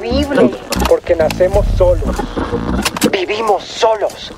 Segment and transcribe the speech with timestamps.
[0.00, 0.50] horrible.
[0.88, 2.16] Porque nacemos solos.
[3.12, 4.32] Vivimos solos.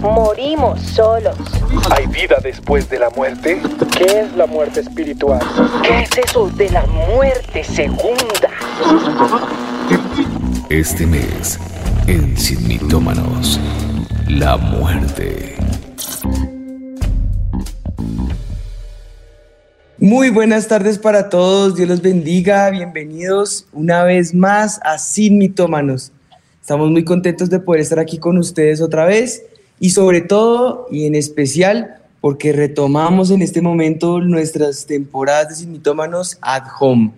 [0.00, 1.36] Morimos solos.
[1.90, 3.60] ¿Hay vida después de la muerte?
[3.96, 5.40] ¿Qué es la muerte espiritual?
[5.82, 8.50] ¿Qué es eso de la muerte segunda?
[10.68, 11.58] Este mes,
[12.06, 13.60] en Sin Mitómanos,
[14.28, 15.53] la muerte.
[20.04, 26.12] Muy buenas tardes para todos, Dios los bendiga, bienvenidos una vez más a Sin Mitómanos.
[26.60, 29.46] Estamos muy contentos de poder estar aquí con ustedes otra vez
[29.80, 35.72] y sobre todo y en especial porque retomamos en este momento nuestras temporadas de Sin
[35.72, 37.10] Mitómanos at home.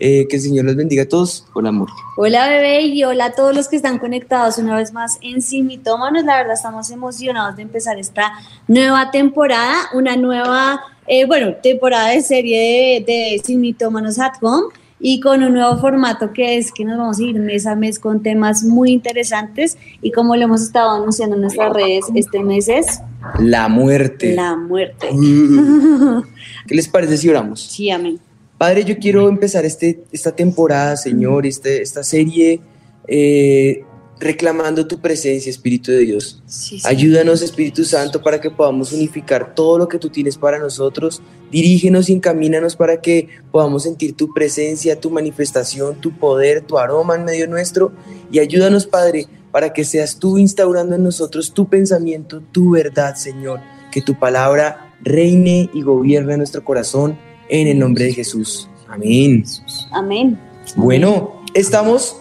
[0.00, 1.44] Eh, que el Señor los bendiga a todos.
[1.54, 1.88] Hola, amor.
[2.16, 5.66] Hola, bebé, y hola a todos los que están conectados una vez más en Sin
[5.66, 6.24] Mitómanos.
[6.24, 8.32] La verdad, estamos emocionados de empezar esta
[8.68, 14.68] nueva temporada, una nueva, eh, bueno, temporada de serie de, de Sin Mitómanos at Home
[15.00, 17.98] y con un nuevo formato que es que nos vamos a ir mes a mes
[17.98, 22.68] con temas muy interesantes y como lo hemos estado anunciando en nuestras redes, este mes
[22.68, 23.00] es
[23.38, 24.34] La muerte.
[24.34, 25.08] la muerte.
[26.66, 27.60] ¿Qué les parece si oramos?
[27.62, 28.18] Sí, amén.
[28.56, 32.60] Padre, yo quiero empezar este, esta temporada, Señor, este, esta serie,
[33.06, 33.84] eh,
[34.20, 36.42] reclamando tu presencia, Espíritu de Dios.
[36.46, 36.86] Sí, sí.
[36.86, 41.22] Ayúdanos, Espíritu Santo, para que podamos unificar todo lo que tú tienes para nosotros.
[41.50, 47.14] Dirígenos y encamínanos para que podamos sentir tu presencia, tu manifestación, tu poder, tu aroma
[47.14, 47.92] en medio nuestro.
[48.30, 53.60] Y ayúdanos, Padre, para que seas tú instaurando en nosotros tu pensamiento, tu verdad, Señor.
[53.90, 58.68] Que tu palabra reine y gobierne nuestro corazón en el nombre de Jesús.
[58.88, 59.44] Amén.
[59.92, 60.38] Amén.
[60.76, 62.16] Bueno, estamos,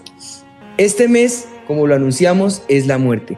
[0.78, 3.38] este mes, como lo anunciamos, es la muerte.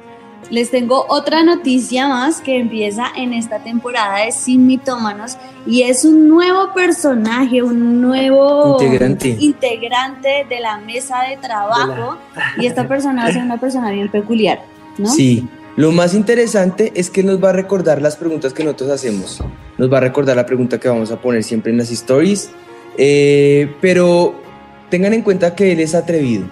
[0.50, 6.06] Les tengo otra noticia más que empieza en esta temporada de Sin Mitómanos y es
[6.06, 9.38] un nuevo personaje, un nuevo Integrante.
[9.40, 12.18] integrante de la mesa de trabajo
[12.58, 14.64] y esta persona va a ser una persona bien peculiar,
[14.98, 15.10] ¿no?
[15.10, 19.44] Sí, lo más interesante es que nos va a recordar las preguntas que nosotros hacemos.
[19.78, 22.50] Nos va a recordar la pregunta que vamos a poner siempre en las stories.
[22.98, 24.36] Eh, pero
[24.90, 26.48] tengan en cuenta que él es atrevido.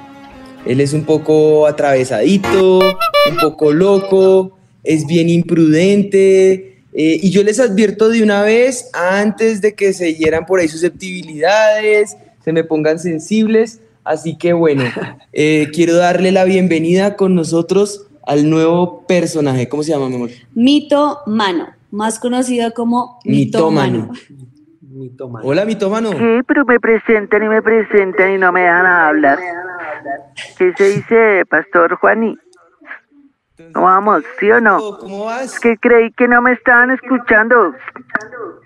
[0.67, 6.81] Él es un poco atravesadito, un poco loco, es bien imprudente.
[6.93, 10.67] eh, y yo les advierto de una vez, antes de que se hieran por ahí
[10.67, 13.81] susceptibilidades, se me pongan sensibles.
[14.03, 14.83] Así que bueno,
[15.33, 19.69] eh, quiero darle la bienvenida con nosotros al nuevo personaje.
[19.69, 20.31] ¿Cómo se llama, mi amor?
[20.53, 24.11] Mito Mano, más conocido como Mitómano.
[25.43, 26.11] Hola, mitómano.
[26.11, 29.37] Sí, pero me presentan y me presentan y no me dejan hablar.
[30.57, 32.37] ¿Qué se dice, Pastor Juaní?
[33.73, 34.23] ¿Cómo vamos?
[34.39, 34.77] ¿Sí o no?
[34.99, 35.45] ¿Cómo vas?
[35.45, 37.73] Es que creí que no me estaban escuchando.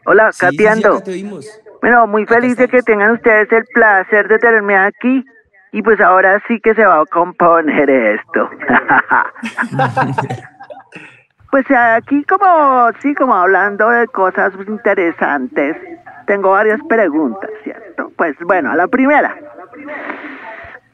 [0.06, 0.96] Hola, Sí, cateando.
[0.96, 1.62] acá te oímos.
[1.82, 5.26] Bueno, muy feliz de que tengan ustedes el placer de tenerme aquí.
[5.72, 8.50] Y pues ahora sí que se va a componer esto.
[11.52, 15.78] pues aquí como, sí, como hablando de cosas interesantes,
[16.28, 18.12] tengo varias preguntas, ¿cierto?
[18.18, 19.36] Pues bueno, la primera.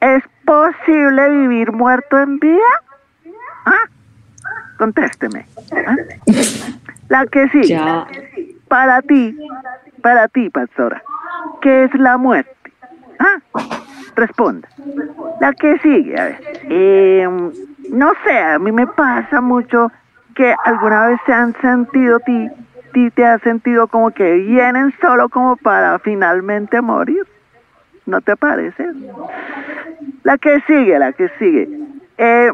[0.00, 2.82] ¿Es posible vivir muerto en vida?
[3.64, 3.88] ¿Ah?
[4.76, 5.46] Contésteme.
[5.86, 5.96] ¿ah?
[7.08, 7.68] La que sigue.
[7.68, 8.06] Ya.
[8.68, 9.36] Para ti,
[10.02, 11.02] para ti, pastora,
[11.62, 12.52] ¿qué es la muerte?
[13.18, 13.38] Ah,
[14.14, 14.68] responda.
[15.40, 16.40] La que sigue, a ver.
[16.64, 17.28] Eh,
[17.90, 19.90] no sé, a mí me pasa mucho
[20.34, 22.48] que alguna vez se han sentido ti,
[22.92, 27.26] ti te has sentido como que vienen solo como para finalmente morir.
[28.06, 28.86] ¿No te parece?
[30.24, 31.68] La que sigue, la que sigue.
[32.18, 32.52] Eh,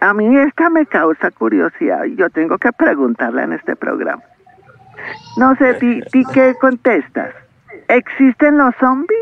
[0.00, 4.22] a mí esta me causa curiosidad y yo tengo que preguntarla en este programa.
[5.36, 7.34] No sé, ¿ti, ti qué contestas?
[7.88, 9.18] ¿Existen los zombies?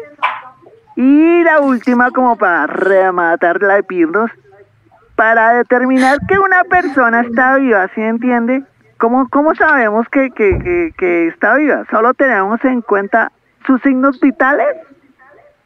[0.96, 4.30] Y la última, como para rematar la epirnos,
[5.14, 8.62] para determinar que una persona está viva, ¿sí entiende?
[8.98, 11.84] ¿Cómo, cómo sabemos que, que, que, que está viva?
[11.90, 13.30] ¿Solo tenemos en cuenta
[13.66, 14.68] sus signos vitales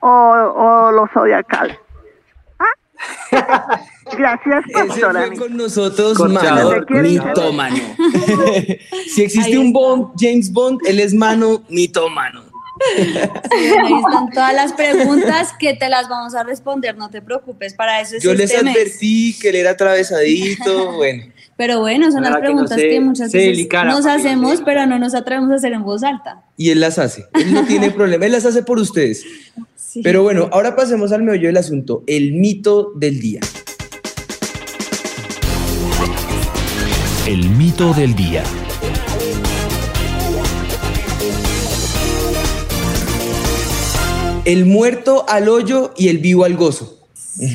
[0.01, 1.79] o, o los zodiacales?
[4.17, 5.27] Gracias, Ese pastora.
[5.29, 6.87] fue con nosotros, Corchador.
[6.91, 7.77] mano, mitómano.
[9.15, 12.51] si existe un Bond, James Bond, él es mano, mitómano.
[12.97, 18.01] Ahí están todas las preguntas que te las vamos a responder, no te preocupes, para
[18.01, 21.25] eso es Yo les advertí que él era atravesadito, bueno.
[21.61, 24.13] Pero bueno, son las Ojalá que no preguntas se- que muchas veces delicara, nos no
[24.13, 26.41] hacemos, pero no nos atrevemos a hacer en voz alta.
[26.57, 27.27] Y él las hace.
[27.35, 29.23] Él no tiene problema, él las hace por ustedes.
[29.77, 30.01] Sí.
[30.03, 33.41] Pero bueno, ahora pasemos al meollo del asunto, el mito del día.
[37.27, 38.43] El mito del día.
[44.45, 46.97] El muerto al hoyo y el vivo al gozo.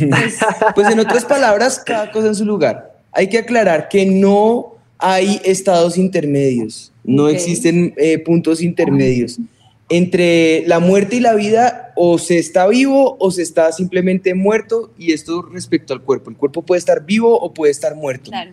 [0.76, 2.95] Pues en otras palabras, cada cosa en su lugar.
[3.16, 7.32] Hay que aclarar que no hay estados intermedios, no Ok.
[7.32, 9.40] existen eh, puntos intermedios.
[9.88, 14.92] Entre la muerte y la vida, o se está vivo o se está simplemente muerto,
[14.98, 16.30] y esto respecto al cuerpo.
[16.30, 18.32] El cuerpo puede estar vivo o puede estar muerto.
[18.32, 18.52] Claro.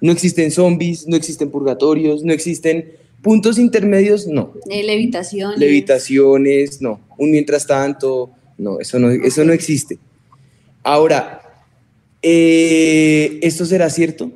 [0.00, 2.92] No existen zombies, no existen purgatorios, no existen
[3.22, 4.52] puntos intermedios, no.
[4.68, 5.54] Eh, levitación.
[5.56, 7.00] Levitaciones, no.
[7.16, 9.98] Un mientras tanto, no, eso no, eso no existe.
[10.82, 11.41] Ahora,
[12.22, 14.30] eh, ¿esto será cierto?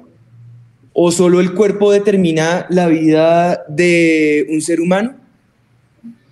[0.92, 5.14] ¿O solo el cuerpo determina la vida de un ser humano?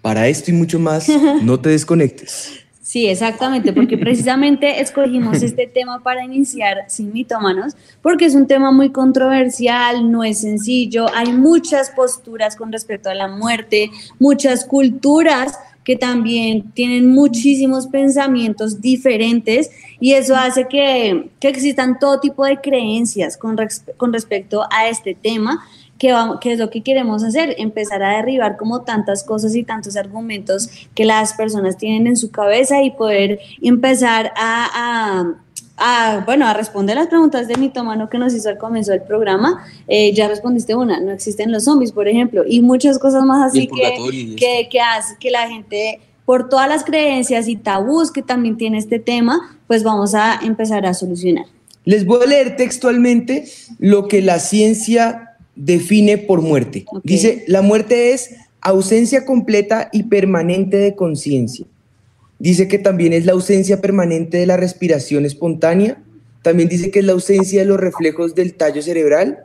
[0.03, 1.09] Para esto y mucho más,
[1.43, 2.65] no te desconectes.
[2.95, 8.71] Sí, exactamente, porque precisamente escogimos este tema para iniciar sin mitómanos, porque es un tema
[8.71, 13.91] muy controversial, no es sencillo, hay muchas posturas con respecto a la muerte,
[14.21, 19.71] muchas culturas que también tienen muchísimos pensamientos diferentes
[20.01, 24.89] y eso hace que, que existan todo tipo de creencias con, res- con respecto a
[24.89, 25.63] este tema
[25.99, 29.97] que, que es lo que queremos hacer, empezar a derribar como tantas cosas y tantos
[29.97, 35.35] argumentos que las personas tienen en su cabeza y poder empezar a,
[35.77, 39.65] a, bueno, a responder las preguntas de mitómano que nos hizo al comienzo del programa.
[39.89, 43.69] Eh, ya respondiste una, no existen los zombies, por ejemplo, y muchas cosas más así
[43.69, 48.79] que, que, hace que la gente, por todas las creencias y tabús que también tiene
[48.79, 51.47] este tema, pues vamos a empezar a solucionar.
[51.85, 53.45] Les voy a leer textualmente
[53.79, 56.85] lo que la ciencia define por muerte.
[56.87, 57.03] Ok.
[57.05, 61.67] Dice, la muerte es ausencia completa y permanente de conciencia.
[62.45, 65.97] Dice que también es la ausencia permanente de la respiración espontánea.
[66.43, 69.45] También dice que es la ausencia de los reflejos del tallo cerebral,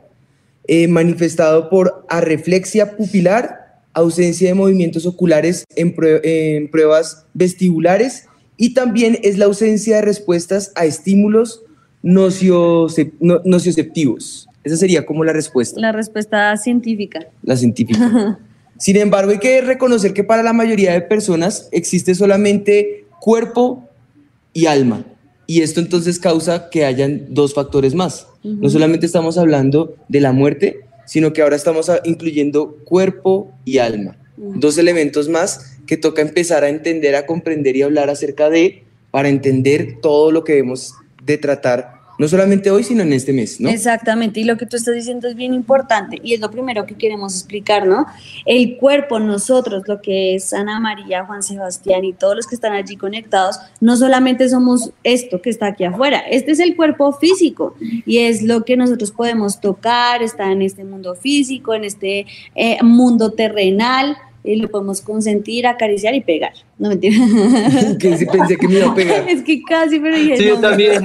[0.66, 8.26] eh, manifestado por arreflexia pupilar, ausencia de movimientos oculares en, prue- en pruebas vestibulares
[8.58, 11.62] y también es la ausencia de respuestas a estímulos
[12.04, 14.46] nociocep- no- nocioceptivos.
[14.62, 17.20] Esa sería como la respuesta, La respuesta científica.
[17.42, 18.38] la científica.
[18.80, 23.88] Sin embargo, hay que reconocer que para la mayoría de personas existe solamente cuerpo
[24.52, 25.04] y alma.
[25.46, 28.26] Y esto entonces causa que hayan dos factores más.
[28.42, 33.78] No solamente estamos hablando de la muerte, sino que ahora estamos a- incluyendo cuerpo y
[33.78, 34.16] alma.
[34.36, 39.28] Dos elementos más que toca empezar a entender, a comprender y hablar acerca de para
[39.28, 43.70] entender todo lo que debemos de tratar, no solamente hoy, sino en este mes, ¿no?
[43.70, 46.94] Exactamente, y lo que tú estás diciendo es bien importante y es lo primero que
[46.94, 48.04] queremos explicar, ¿no?
[48.44, 52.74] El cuerpo, nosotros, lo que es Ana María, Juan Sebastián y todos los que están
[52.74, 57.74] allí conectados, no solamente somos esto que está aquí afuera, este es el cuerpo físico
[57.80, 62.82] y es lo que nosotros podemos tocar, está en este mundo físico, en este eh,
[62.82, 64.18] mundo terrenal.
[64.42, 66.54] Y lo podemos consentir, acariciar y pegar.
[66.78, 67.14] No mentira.
[68.00, 69.24] que sí pensé que me iba a pegar.
[69.28, 71.02] Es que casi, pero dije, Sí, yo no, también.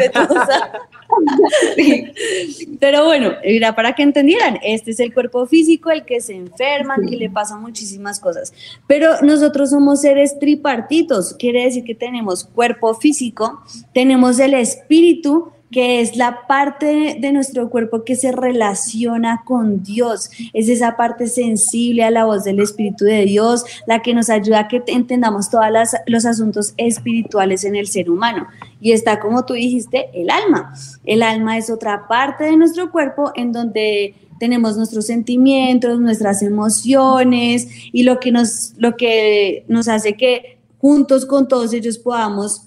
[2.80, 6.96] Pero bueno, era para que entendieran, este es el cuerpo físico, el que se enferma,
[6.98, 8.54] que le pasan muchísimas cosas.
[8.88, 13.62] Pero nosotros somos seres tripartitos, quiere decir que tenemos cuerpo físico,
[13.94, 20.30] tenemos el espíritu, que es la parte de nuestro cuerpo que se relaciona con Dios.
[20.54, 24.60] Es esa parte sensible a la voz del Espíritu de Dios, la que nos ayuda
[24.60, 25.66] a que entendamos todos
[26.08, 28.48] los asuntos espirituales en el ser humano.
[28.80, 30.74] Y está, como tú dijiste, el alma.
[31.06, 37.68] El alma es otra parte de nuestro cuerpo en donde tenemos nuestros sentimientos, nuestras emociones
[37.92, 42.65] y lo que nos, lo que nos hace que juntos con todos ellos podamos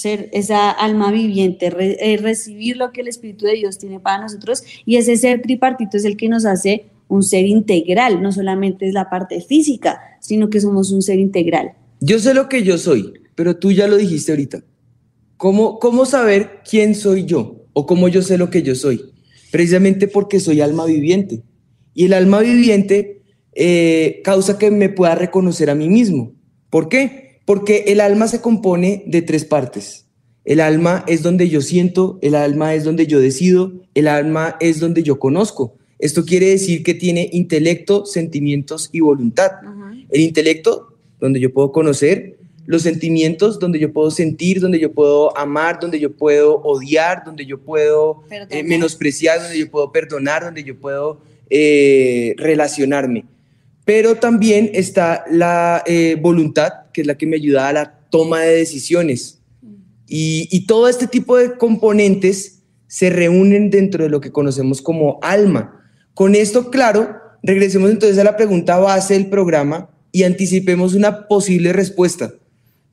[0.00, 4.22] ser esa alma viviente, re, eh, recibir lo que el Espíritu de Dios tiene para
[4.22, 8.86] nosotros y ese ser tripartito es el que nos hace un ser integral, no solamente
[8.86, 11.72] es la parte física, sino que somos un ser integral.
[12.00, 14.62] Yo sé lo que yo soy, pero tú ya lo dijiste ahorita.
[15.36, 19.00] ¿Cómo, cómo saber quién soy yo o cómo yo sé lo que yo soy?
[19.50, 21.42] Precisamente porque soy alma viviente.
[21.94, 23.22] Y el alma viviente
[23.54, 26.32] eh, causa que me pueda reconocer a mí mismo.
[26.70, 27.27] ¿Por qué?
[27.48, 30.06] Porque el alma se compone de tres partes.
[30.44, 34.80] El alma es donde yo siento, el alma es donde yo decido, el alma es
[34.80, 35.74] donde yo conozco.
[35.98, 39.50] Esto quiere decir que tiene intelecto, sentimientos y voluntad.
[39.64, 39.94] Uh.
[40.10, 40.88] El intelecto,
[41.18, 42.36] donde yo puedo conocer,
[42.66, 47.46] los sentimientos, donde yo puedo sentir, donde yo puedo amar, donde yo puedo odiar, donde
[47.46, 53.24] yo puedo eh, menospreciar, donde yo puedo perdonar, donde yo puedo eh, relacionarme.
[53.88, 58.42] Pero también está la eh, voluntad, que es la que me ayuda a la toma
[58.42, 59.40] de decisiones.
[60.06, 65.18] Y, y todo este tipo de componentes se reúnen dentro de lo que conocemos como
[65.22, 65.82] alma.
[66.12, 71.72] Con esto claro, regresemos entonces a la pregunta base del programa y anticipemos una posible
[71.72, 72.34] respuesta.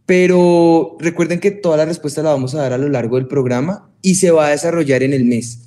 [0.06, 3.90] Pero recuerden que toda la respuesta la vamos a dar a lo largo del programa
[4.02, 5.60] y se va a desarrollar en el mes.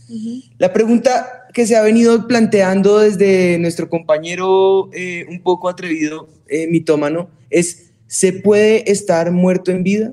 [0.59, 6.69] La pregunta que se ha venido planteando desde nuestro compañero eh, un poco atrevido, eh,
[6.69, 10.13] mitómano, es, ¿se puede estar muerto en vida?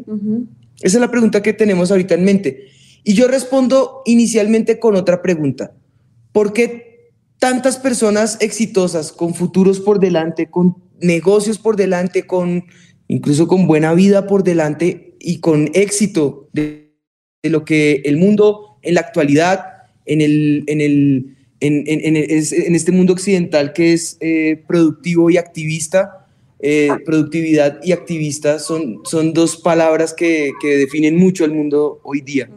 [0.81, 2.67] Esa es la pregunta que tenemos ahorita en mente.
[3.03, 5.73] Y yo respondo inicialmente con otra pregunta.
[6.31, 12.63] ¿Por qué tantas personas exitosas, con futuros por delante, con negocios por delante, con
[13.07, 16.93] incluso con buena vida por delante y con éxito de,
[17.43, 19.65] lo que el mundo en la actualidad,
[20.05, 26.27] en, el, en, el, en, este mundo occidental que es eh, productivo y activista,
[26.59, 32.49] eh, productividad y activista son, son dos palabras que, definen mucho el mundo hoy día.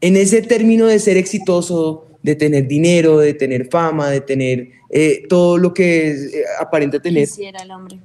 [0.00, 5.24] En ese término de ser exitoso, de tener dinero, de tener fama, de tener eh,
[5.28, 7.26] todo lo que aparenta tener.
[7.26, 7.98] Quisiera el hombre.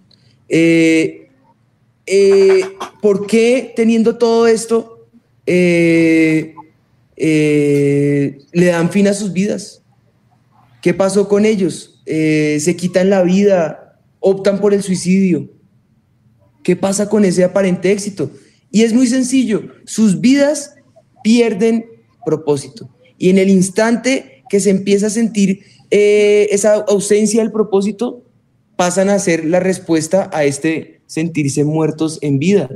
[2.14, 2.66] Eh,
[3.02, 5.08] ¿por qué teniendo todo esto
[5.46, 6.54] eh,
[7.16, 9.82] eh, le dan fin a sus vidas?
[10.82, 11.88] ¿Qué pasó con ellos?
[12.04, 15.50] se quitan la vida, optan por el suicidio.
[16.62, 18.30] ¿Qué pasa con ese aparente éxito?
[18.70, 20.76] Y es muy sencillo, sus vidas
[21.24, 21.86] pierden
[22.26, 22.90] propósito.
[23.18, 28.26] Y en el instante que se empieza a sentir esa ausencia del propósito,
[28.76, 32.70] pasan a ser la respuesta a este sentirse muertos en vida.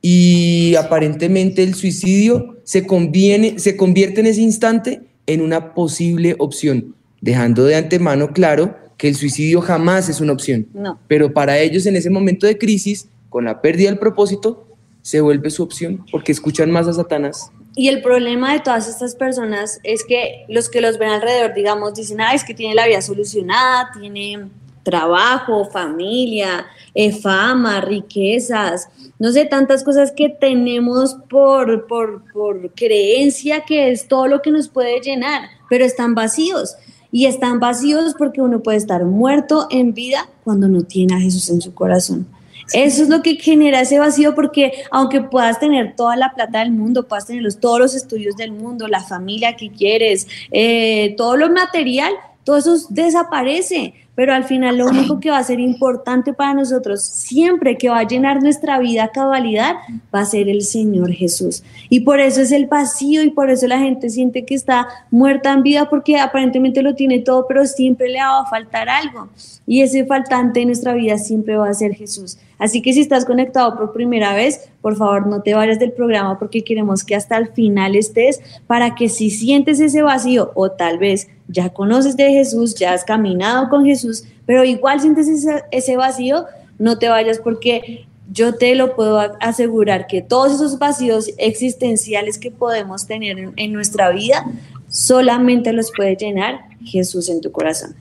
[0.00, 6.94] Y aparentemente el suicidio se, conviene, se convierte en ese instante en una posible opción,
[7.20, 10.66] dejando de antemano claro que el suicidio jamás es una opción.
[11.06, 14.66] Pero para ellos en ese momento de crisis, con la pérdida del propósito,
[15.02, 17.52] se vuelve su opción porque escuchan más a Satanás.
[17.74, 21.92] Y el problema de todas estas personas es que los que los ven alrededor, digamos,
[21.92, 24.48] dicen, ah, es que tiene la vida solucionada, tiene
[24.86, 26.64] trabajo, familia,
[26.94, 28.88] eh, fama, riquezas,
[29.18, 34.52] no sé, tantas cosas que tenemos por, por, por creencia que es todo lo que
[34.52, 36.76] nos puede llenar, pero están vacíos.
[37.10, 41.50] Y están vacíos porque uno puede estar muerto en vida cuando no tiene a Jesús
[41.50, 42.28] en su corazón.
[42.72, 46.70] Eso es lo que genera ese vacío porque aunque puedas tener toda la plata del
[46.70, 51.50] mundo, puedas tener todos los estudios del mundo, la familia que quieres, eh, todo lo
[51.50, 52.12] material,
[52.44, 57.04] todo eso desaparece pero al final lo único que va a ser importante para nosotros
[57.04, 59.76] siempre que va a llenar nuestra vida a cabalidad
[60.12, 61.62] va a ser el Señor Jesús.
[61.90, 65.52] Y por eso es el vacío y por eso la gente siente que está muerta
[65.52, 69.28] en vida porque aparentemente lo tiene todo, pero siempre le va a faltar algo.
[69.66, 72.38] Y ese faltante en nuestra vida siempre va a ser Jesús.
[72.58, 76.38] Así que si estás conectado por primera vez, por favor no te vayas del programa
[76.38, 80.98] porque queremos que hasta el final estés para que si sientes ese vacío o tal
[80.98, 85.28] vez ya conoces de Jesús, ya has caminado con Jesús, pero igual sientes
[85.70, 86.46] ese, vacío,
[86.78, 92.50] no te vayas porque yo te lo puedo asegurar que todos esos vacíos existenciales que
[92.50, 94.44] podemos tener en, nuestra vida,
[94.88, 97.94] solamente los puede llenar Jesús en tu corazón.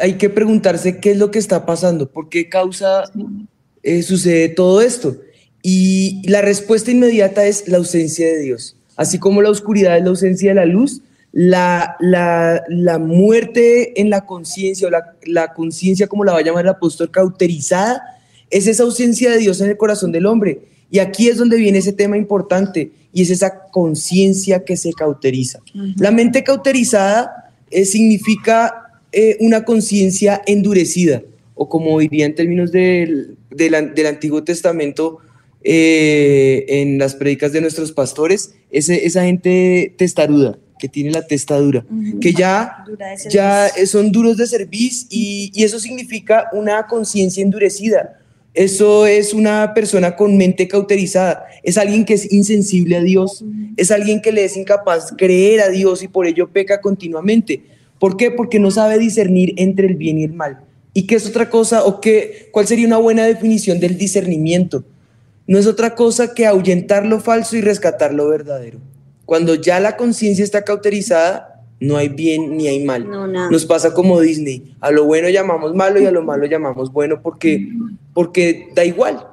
[0.00, 3.04] Hay que preguntarse qué es lo que está pasando, por qué causa
[3.82, 5.16] eh, sucede todo esto.
[5.62, 8.76] Y la respuesta inmediata es la ausencia de Dios.
[8.96, 11.02] Así como la oscuridad es la ausencia de la luz,
[11.38, 14.90] la, la, muerte en la conciencia o
[15.26, 18.00] la, conciencia, como la va a llamar el apóstol, cauterizada,
[18.48, 20.60] es esa ausencia de Dios en el corazón del hombre.
[20.90, 25.60] Y aquí es donde viene ese tema importante y es esa conciencia que se cauteriza.
[25.98, 31.22] La mente cauterizada eh, significa eh, una conciencia endurecida,
[31.54, 35.18] o como diría en términos del, del, Antiguo Testamento,
[35.62, 41.84] eh, en las predicas de nuestros pastores, esa gente testaruda, que tiene la testa dura,
[42.20, 42.84] que ya,
[43.30, 48.20] ya son duros de servicio y, y eso significa una conciencia endurecida.
[48.56, 53.44] Eso es una persona con mente cauterizada, es alguien que es insensible a Dios,
[53.76, 57.62] es alguien que le es incapaz creer a Dios y por ello peca continuamente.
[57.98, 58.30] ¿Por qué?
[58.30, 60.60] Porque no sabe discernir entre el bien y el mal.
[60.94, 64.84] ¿Y qué es otra cosa o qué, cuál sería una buena definición del discernimiento?
[65.46, 68.78] No es otra cosa que ahuyentar lo falso y rescatar lo verdadero.
[69.26, 73.06] Cuando ya la conciencia está cauterizada, no hay bien ni hay mal.
[73.50, 74.74] Nos pasa como Disney.
[74.80, 77.68] A lo bueno llamamos malo y a lo malo llamamos bueno porque,
[78.14, 79.26] porque da igual.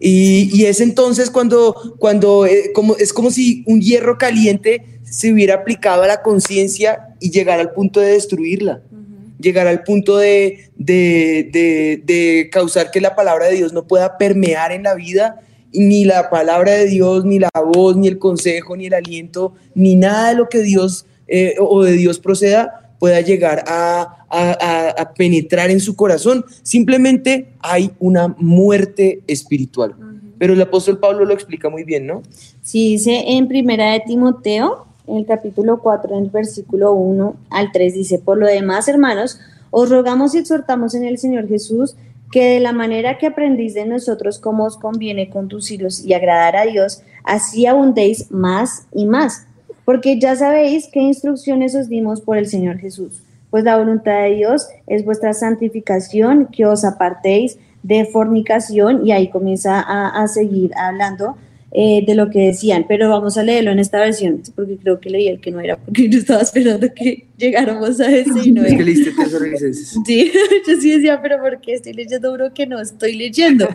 [0.00, 5.54] y, es entonces cuando, cuando eh, como, es como si un hierro caliente se hubiera
[5.56, 8.80] aplicado a la conciencia y llegara al punto de destruirla.
[9.38, 14.72] Llegar al punto de, de, de causar que la palabra de Dios no pueda permear
[14.72, 18.86] en la vida ni la palabra de Dios, ni la voz, ni el consejo, ni
[18.86, 23.64] el aliento, ni nada de lo que Dios eh, o de Dios proceda pueda llegar
[23.66, 24.14] a,
[25.16, 26.44] penetrar en su corazón.
[26.62, 29.94] Simplemente hay una muerte espiritual.
[30.38, 32.22] pero el apóstol Pablo lo explica muy bien, ¿no?
[32.62, 37.72] Sí, dice en primera de Timoteo, en el capítulo 4, en el versículo 1 al
[37.72, 41.96] 3, dice, por lo demás, hermanos, os rogamos y exhortamos en el Señor Jesús
[42.30, 46.66] que de la manera que aprendís de nosotros cómo os conviene conduciros y agradar a
[46.66, 49.46] Dios, así abundéis más y más,
[49.84, 53.22] porque ya sabéis qué instrucciones os dimos por el Señor Jesús.
[53.50, 59.28] Pues la voluntad de Dios es vuestra santificación, que os apartéis de fornicación, y ahí
[59.28, 61.36] comienza a, a seguir hablando
[61.70, 65.10] eh, de lo que decían, pero vamos a leerlo en esta versión, porque creo que
[65.10, 68.64] leí el que no era, porque yo estaba esperando que llegáramos a ese y no
[68.64, 69.12] Es que leíste.
[70.06, 70.32] Sí,
[70.66, 73.68] yo sí decía, pero ¿por qué estoy leyendo uno que no estoy leyendo?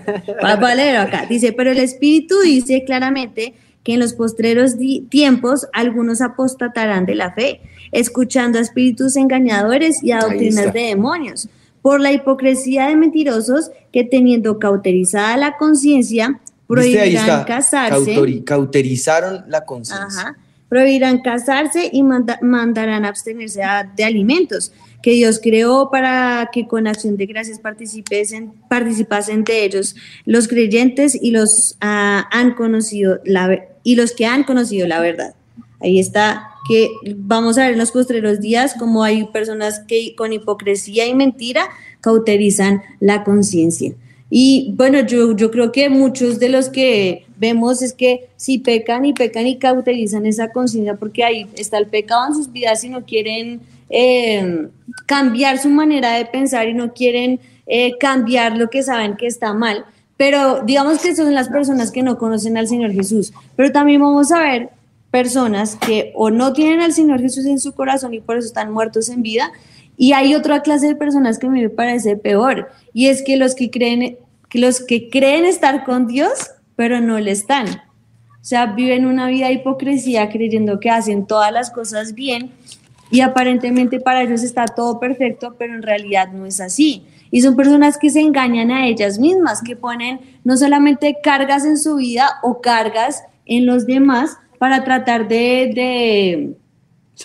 [0.44, 1.28] Va, va a leer acá.
[1.30, 4.76] Dice, pero el Espíritu dice claramente que en los postreros
[5.10, 11.50] tiempos algunos apostatarán de la fe, escuchando a espíritus engañadores y a doctrinas de demonios,
[11.82, 17.46] por la hipocresía de mentirosos que teniendo cauterizada la conciencia, Prohibirán está.
[17.46, 18.16] casarse.
[18.16, 20.36] Cautori- cauterizaron la conciencia.
[20.70, 23.62] Prohibirán casarse y manda- mandarán abstenerse
[23.96, 24.72] de alimentos
[25.04, 31.14] que Dios creó para que con acción de gracias participesen, participasen de ellos los creyentes
[31.22, 35.36] y los ah, han conocido la y los que han conocido la verdad.
[35.82, 40.32] Ahí está que vamos a ver en los postreros días como hay personas que con
[40.32, 41.68] hipocresía y mentira
[42.00, 43.94] cauterizan la conciencia.
[44.36, 49.06] Y bueno, yo, yo creo que muchos de los que vemos es que si pecan
[49.06, 52.90] y pecan y cauterizan esa conciencia porque ahí está el pecado en sus vidas y
[52.90, 53.62] no quieren
[53.92, 54.70] eh,
[55.06, 59.54] cambiar su manera de pensar y no quieren eh, cambiar lo que saben que está
[59.54, 59.86] mal.
[60.18, 63.34] Pero digamos que son las personas que no conocen al Señor Jesús.
[63.56, 64.70] Pero también vamos a ver
[65.12, 68.74] personas que o no tienen al Señor Jesús en su corazón y por eso están
[68.74, 69.52] muertos en vida.
[69.96, 73.38] Y hay otra clase de personas que a mí me parece peor, y es que
[73.38, 74.18] los que creen,
[74.54, 77.68] que los que creen estar con Dios, pero no le están.
[77.68, 82.52] O sea, viven una vida de hipocresía creyendo que hacen todas las cosas bien
[83.10, 87.04] y aparentemente para ellos está todo perfecto, pero en realidad no es así.
[87.32, 91.80] Y son personas que se engañan a ellas mismas, que ponen no solamente cargas en
[91.80, 96.54] su vida o cargas en los demás para tratar de,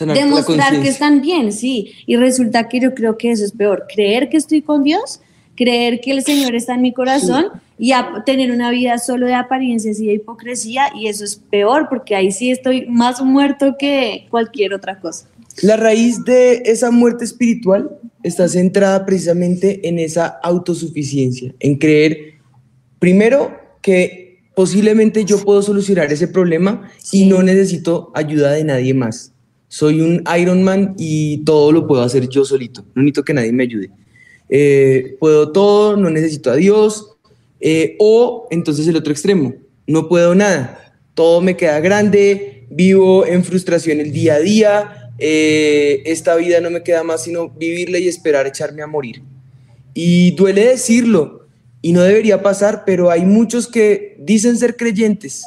[0.00, 1.92] de demostrar que están bien, sí.
[2.06, 3.84] Y resulta que yo creo que eso es peor.
[3.86, 5.20] Creer que estoy con Dios,
[5.58, 7.46] creer que el Señor está en mi corazón
[7.78, 10.84] y a- tener una vida solo de apariencias y de hipocresía.
[10.94, 15.26] Y eso es peor porque ahí sí estoy más muerto que cualquier otra cosa.
[15.62, 17.90] La raíz de esa muerte espiritual
[18.22, 22.34] está centrada precisamente en esa autosuficiencia, en creer,
[23.00, 29.32] primero, que posiblemente yo puedo solucionar ese problema y no necesito ayuda de nadie más.
[29.66, 33.52] Soy un Iron Man y todo lo puedo hacer yo solito, no necesito que nadie
[33.52, 33.90] me ayude.
[34.48, 37.16] Eh, puedo todo, no necesito a Dios.
[37.60, 39.54] Eh, o entonces el otro extremo,
[39.86, 46.02] no puedo nada, todo me queda grande, vivo en frustración el día a día, eh,
[46.06, 49.22] esta vida no me queda más sino vivirla y esperar echarme a morir.
[49.92, 51.46] Y duele decirlo,
[51.82, 55.44] y no debería pasar, pero hay muchos que dicen ser creyentes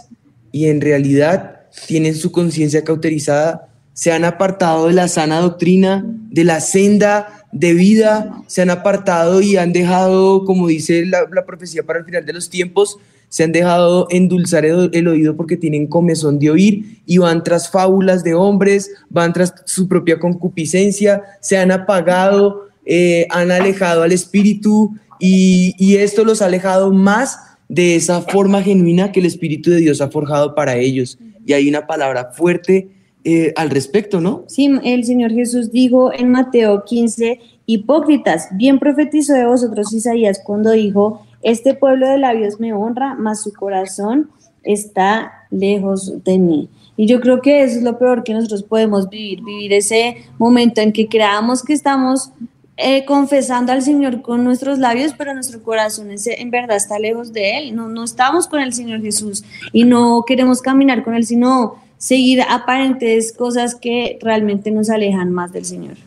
[0.51, 6.43] y en realidad tienen su conciencia cauterizada, se han apartado de la sana doctrina, de
[6.43, 11.99] la senda de vida, se han apartado y han dejado, como dice la, profecía para
[11.99, 12.97] el final de los tiempos,
[13.29, 18.23] se han dejado endulzar el, oído porque tienen comezón de oír y van tras fábulas
[18.23, 24.95] de hombres, van tras su propia concupiscencia, se han apagado, eh, han alejado al espíritu
[25.23, 27.37] y esto los ha alejado más
[27.71, 31.17] de esa forma genuina que el Espíritu de Dios ha forjado para ellos.
[31.45, 32.89] Y hay una palabra fuerte
[33.23, 34.45] eh, al respecto, ¿no?
[34.47, 40.71] Sí, el Señor Jesús dijo en Mateo 15, hipócritas, bien profetizó de vosotros Isaías cuando
[40.71, 44.29] dijo, este pueblo de labios me honra, mas su corazón
[44.63, 46.69] está lejos de mí.
[46.97, 50.81] Y yo creo que eso es lo peor que nosotros podemos vivir, vivir ese momento
[50.81, 52.31] en que creamos que estamos
[52.77, 57.57] eh, confesando al Señor con nuestros labios, pero nuestro corazón en verdad está lejos de
[57.57, 57.75] Él.
[57.75, 62.41] No, no estamos con el Señor Jesús y no queremos caminar con Él, sino seguir
[62.49, 65.97] aparentes cosas que realmente nos alejan más del Señor.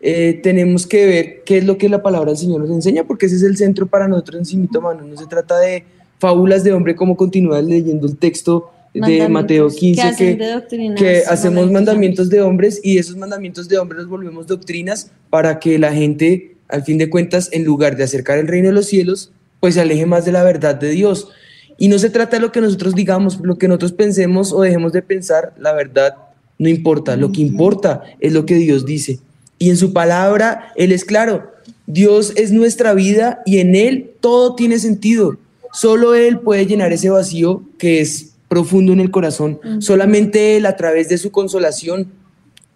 [0.00, 3.26] Eh, tenemos que ver qué es lo que la palabra del Señor nos enseña, porque
[3.26, 5.04] ese es el centro para nosotros en Simito Mano.
[5.04, 5.84] No se trata de
[6.18, 12.28] fábulas de hombre, como continúas leyendo el texto de Mateo 15, que que, hacemos mandamientos
[12.28, 16.84] de hombres y esos mandamientos de hombres los volvemos doctrinas para que la gente, al
[16.84, 20.04] fin de cuentas, en lugar de acercar el reino de los cielos, pues se aleje
[20.04, 21.30] más de la verdad de Dios.
[21.78, 24.92] Y no se trata de lo que nosotros digamos, lo que nosotros pensemos o dejemos
[24.92, 26.14] de pensar, la verdad
[26.58, 29.20] no importa, lo que importa es lo que Dios dice.
[29.58, 31.52] Y en su palabra, Él es claro,
[31.86, 35.36] Dios es nuestra vida y en Él todo tiene sentido.
[35.72, 39.60] Solo Él puede llenar ese vacío que es profundo en el corazón.
[39.80, 42.10] Solamente Él, a través de su consolación,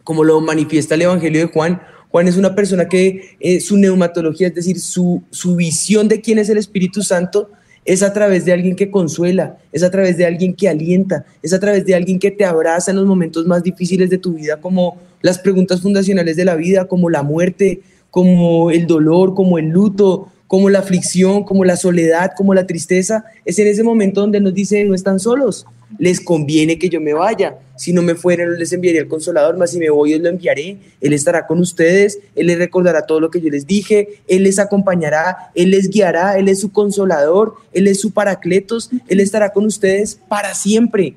[0.04, 4.48] como lo manifiesta el Evangelio de Juan, Juan es una persona que eh, su neumatología,
[4.48, 7.50] es decir, su, su visión de quién es el Espíritu Santo,
[7.84, 11.52] es a través de alguien que consuela, es a través de alguien que alienta, es
[11.52, 14.58] a través de alguien que te abraza en los momentos más difíciles de tu vida,
[14.58, 19.68] como las preguntas fundacionales de la vida, como la muerte, como el dolor, como el
[19.68, 23.24] luto, como la aflicción, como la soledad, como la tristeza.
[23.44, 25.66] Es en ese momento donde nos dice, no están solos,
[25.98, 27.56] les conviene que yo me vaya.
[27.76, 30.28] Si no me fuera, no les enviaría el consolador, más si me voy, os lo
[30.28, 30.78] enviaré.
[31.00, 34.58] Él estará con ustedes, Él les recordará todo lo que yo les dije, Él les
[34.58, 39.64] acompañará, Él les guiará, Él es su consolador, Él es su paracletos, Él estará con
[39.64, 41.16] ustedes para siempre.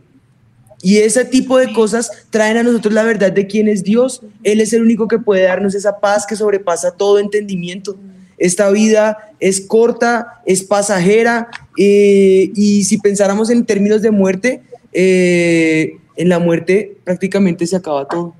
[0.81, 4.21] Y ese tipo de cosas traen a nosotros la verdad de quién es Dios.
[4.43, 7.97] Él es el único que puede darnos esa paz que sobrepasa todo entendimiento.
[8.37, 14.61] Esta vida es corta, es pasajera eh, y si pensáramos en términos de muerte,
[14.93, 18.33] eh, en la muerte prácticamente se acaba todo.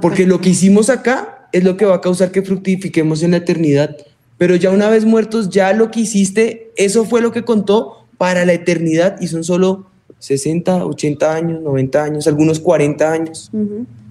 [0.00, 3.38] Porque lo que hicimos acá es lo que va a causar que fructifiquemos en la
[3.38, 3.96] eternidad.
[4.38, 8.44] Pero ya una vez muertos, ya lo que hiciste, eso fue lo que contó para
[8.44, 9.86] la eternidad y son solo
[10.18, 13.50] 60, 80 años, 90 años, algunos 40 años.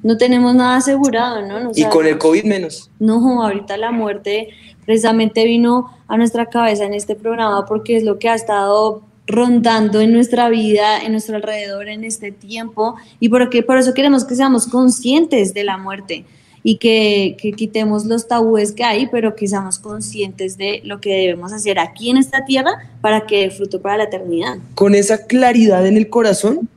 [0.03, 1.71] No tenemos nada asegurado, ¿no?
[1.73, 2.91] y con el COVID menos.
[2.99, 4.49] No, ahorita la muerte
[4.85, 10.01] precisamente vino a nuestra cabeza en este programa porque es lo que ha estado rondando
[10.01, 14.35] en nuestra vida, en nuestro alrededor en este tiempo y porque por eso queremos que
[14.35, 16.25] seamos conscientes de la muerte
[16.63, 21.51] y que, quitemos los tabúes que hay, pero que seamos conscientes de lo que debemos
[21.51, 24.57] hacer aquí en esta tierra para que dé fruto para la eternidad.
[24.75, 26.69] Con esa claridad en el corazón,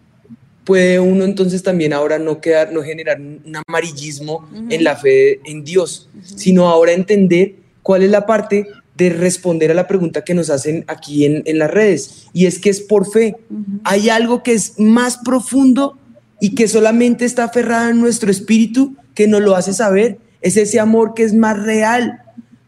[0.67, 5.65] puede uno entonces también ahora no quedar, no generar un amarillismo en la fe en
[5.65, 10.51] Dios, sino ahora entender cuál es la parte de responder a la pregunta que nos
[10.51, 13.37] hacen aquí en, las redes, y es que es por fe.
[13.85, 15.99] Hay algo que es más profundo
[16.41, 20.19] y que solamente está aferrado en nuestro espíritu que nos lo hace saber.
[20.41, 22.23] Es ese amor que es más real,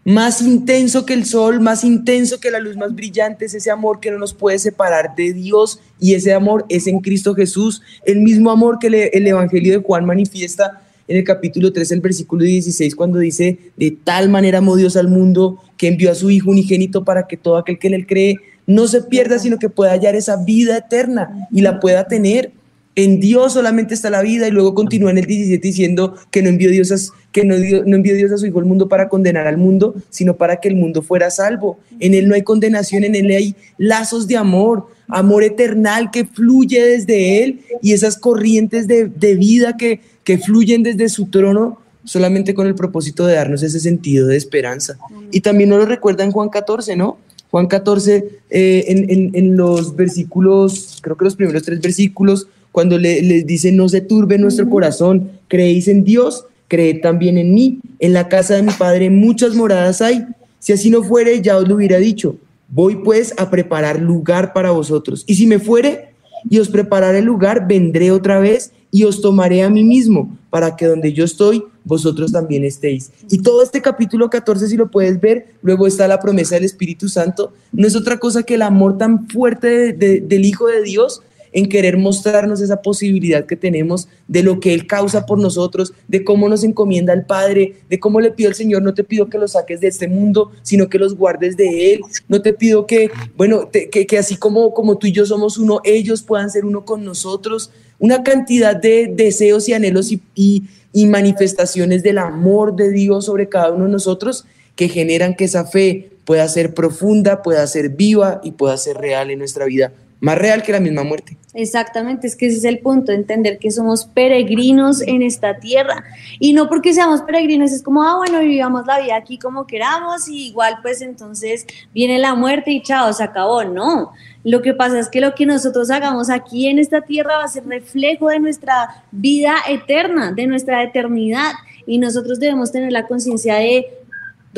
[0.08, 4.00] más intenso que el sol, más intenso que la luz más brillante, es ese amor
[4.00, 8.20] que no nos puede separar de Dios y ese amor es en Cristo Jesús, el
[8.20, 12.94] mismo amor que el Evangelio de Juan manifiesta en el capítulo 3, el versículo 16,
[12.94, 17.04] cuando dice, de tal manera amó Dios al mundo que envió a su Hijo unigénito
[17.04, 20.14] para que todo aquel que en él cree no se pierda, sino que pueda hallar
[20.14, 22.52] esa vida eterna y la pueda tener.
[22.98, 26.48] En Dios solamente está la vida y luego continúa en el 17 diciendo que no
[26.48, 26.96] envió Dios a,
[27.30, 30.36] que no, no envió Dios a su Hijo al mundo para condenar al mundo, sino
[30.36, 31.78] para que el mundo fuera salvo.
[32.00, 36.82] En Él no hay condenación, en Él hay lazos de amor, amor eternal que fluye
[36.82, 42.52] desde Él y esas corrientes de, de vida que, que fluyen desde su trono solamente
[42.52, 44.98] con el propósito de darnos ese sentido de esperanza.
[45.30, 47.18] Y también nos lo recuerda en Juan 14, ¿no?
[47.52, 52.96] Juan 14, eh, en, en, en, los versículos, creo que los primeros tres versículos, cuando
[52.96, 57.80] le, les dice, no se turbe nuestro corazón, creéis en Dios, creed también en mí.
[57.98, 60.24] En la casa de mi Padre muchas moradas hay.
[60.60, 62.36] Si así no fuere, ya os lo hubiera dicho.
[62.68, 65.24] Voy pues a preparar lugar para vosotros.
[65.26, 66.10] Y si me fuere
[66.48, 70.86] y os prepararé lugar, vendré otra vez y os tomaré a mí mismo, para que
[70.86, 73.10] donde yo estoy, vosotros también estéis.
[73.28, 77.08] Y todo este capítulo 14, si lo puedes ver, luego está la promesa del Espíritu
[77.08, 81.68] Santo, no es otra cosa que el amor tan fuerte del Hijo de Dios en
[81.68, 86.48] querer mostrarnos esa posibilidad que tenemos de lo que Él causa por nosotros, de cómo
[86.48, 89.52] nos encomienda al Padre, de cómo le pido al Señor, no te pido que los
[89.52, 93.70] saques de este mundo, sino que los guardes de Él, no te pido que, bueno,
[93.70, 97.04] que, que, así como, como tú y yo somos uno, ellos puedan ser uno con
[97.04, 103.26] nosotros, una cantidad de deseos y anhelos y, y, y manifestaciones del amor de Dios
[103.26, 104.44] sobre cada uno de nosotros
[104.76, 109.30] que generan que esa fe pueda ser profunda, pueda ser viva y pueda ser real
[109.30, 111.36] en nuestra vida más real que la misma muerte.
[111.54, 116.04] Exactamente, es que ese es el punto, entender que somos peregrinos en esta tierra.
[116.38, 120.28] Y no porque seamos peregrinos, es como, ah, bueno, vivamos la vida aquí como queramos
[120.28, 123.64] y igual pues entonces viene la muerte y chao, se acabó.
[123.64, 124.12] No,
[124.44, 127.48] lo que pasa es que lo que nosotros hagamos aquí en esta tierra va a
[127.48, 131.52] ser reflejo de nuestra vida eterna, de nuestra eternidad.
[131.86, 133.97] Y nosotros debemos tener la conciencia de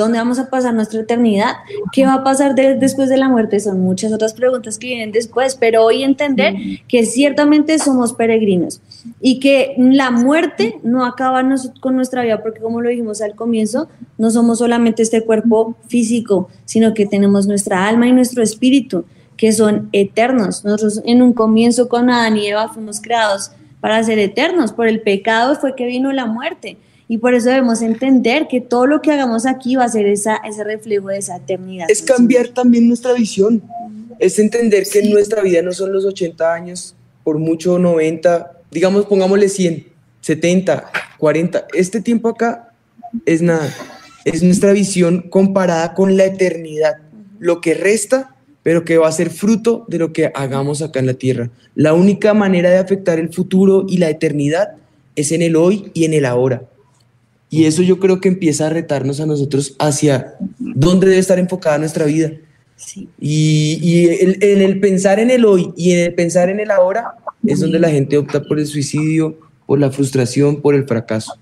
[0.01, 1.57] ¿Dónde vamos a pasar nuestra eternidad?
[1.93, 3.61] ¿Qué va a pasar después de la muerte?
[3.61, 6.55] Son muchas otras preguntas que vienen después, pero hoy entender
[6.89, 8.81] que ciertamente somos peregrinos
[9.21, 11.47] y que la muerte no acaba
[11.81, 16.49] con nuestra vida, porque como lo dijimos al comienzo, no somos solamente este cuerpo físico,
[16.65, 19.05] sino que tenemos nuestra alma y nuestro espíritu,
[19.37, 20.65] que son eternos.
[20.65, 24.73] Nosotros en un comienzo con Adán y Eva fuimos creados para ser eternos.
[24.73, 26.79] Por el pecado fue que vino la muerte
[27.11, 30.37] y por eso debemos entender que todo lo que hagamos aquí va a ser esa,
[30.37, 31.91] ese reflejo de esa eternidad.
[31.91, 33.61] Es cambiar también nuestra visión,
[34.21, 36.95] es entender que nuestra vida no son los 80 años,
[37.25, 39.89] por mucho 90, digamos, pongámosle 100,
[40.21, 42.73] 70, 40, este tiempo acá
[43.27, 43.75] es nada,
[44.25, 46.99] es nuestra visión comparada con la eternidad,
[47.41, 51.07] lo que resta pero que va a ser fruto de lo que hagamos acá en
[51.07, 51.51] la tierra.
[51.75, 54.77] La única manera de afectar el futuro y la eternidad
[55.17, 56.63] es en el hoy y en el ahora.
[57.51, 61.79] Y eso yo creo que empieza a retarnos a nosotros hacia dónde debe estar enfocada
[61.79, 62.33] nuestra vida.
[63.21, 64.07] Y,
[64.41, 67.79] en el pensar en el hoy y en el pensar en el ahora es donde
[67.79, 71.35] la gente opta por el suicidio, por la frustración, por el fracaso.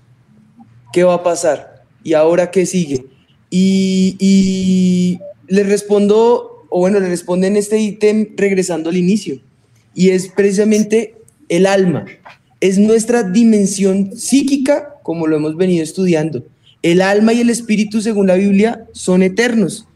[0.91, 1.85] ¿Qué va a pasar?
[2.03, 3.05] ¿Y ahora qué sigue?
[3.49, 9.39] Y, y les respondo o bueno, le responden este ítem regresando al inicio,
[9.93, 11.15] y es precisamente
[11.49, 12.05] el alma.
[12.59, 16.43] Es nuestra dimensión psíquica, como lo hemos venido estudiando.
[16.81, 19.87] El alma y el espíritu, según la Biblia, son eternos.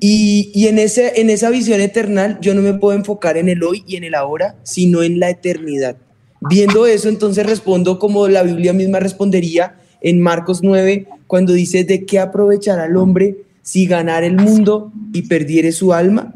[0.00, 3.62] Y, y, en, ese, en esa visión eternal yo no me puedo enfocar en el
[3.62, 5.96] hoy y en el ahora, sino en la eternidad.
[6.40, 12.04] Viendo eso, entonces respondo como la Biblia misma respondería en Marcos 9, cuando dice, ¿de
[12.04, 16.34] qué aprovechará el hombre si ganar el mundo y perdiere su alma?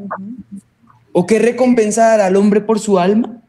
[1.12, 3.42] ¿O qué recompensa dará al hombre por su alma?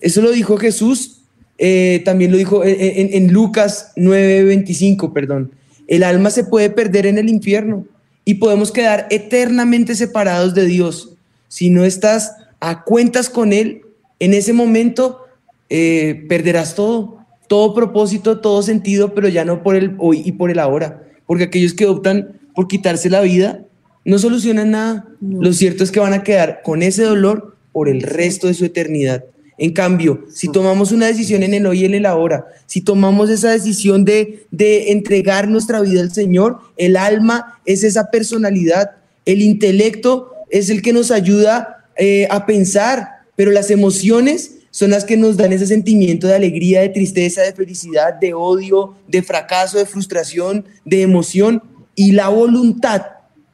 [0.00, 1.22] Eso lo dijo Jesús,
[1.58, 5.52] eh, también lo dijo en, en Lucas 9:25, perdón.
[5.86, 7.86] El alma se puede perder en el infierno
[8.24, 11.10] y podemos quedar eternamente separados de Dios.
[11.48, 13.82] Si no estás a cuentas con Él,
[14.18, 15.20] en ese momento
[15.68, 20.50] eh, perderás todo, todo propósito, todo sentido, pero ya no por el hoy y por
[20.50, 21.02] el ahora.
[21.26, 23.64] Porque aquellos que optan por quitarse la vida,
[24.04, 25.06] no solucionan nada.
[25.20, 28.64] Lo cierto es que van a quedar con ese dolor por el resto de su
[28.64, 29.24] eternidad.
[29.56, 33.30] En cambio, si tomamos una decisión en el hoy y en el ahora, si tomamos
[33.30, 38.92] esa decisión de, de entregar nuestra vida al Señor, el alma es esa personalidad,
[39.24, 45.04] el intelecto es el que nos ayuda eh, a pensar, pero las emociones son las
[45.04, 49.78] que nos dan ese sentimiento de alegría, de tristeza, de felicidad, de odio, de fracaso,
[49.78, 51.62] de frustración, de emoción.
[51.94, 53.02] Y la voluntad